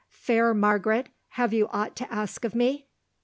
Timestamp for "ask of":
2.11-2.55